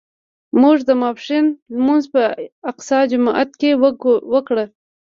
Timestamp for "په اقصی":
2.13-2.99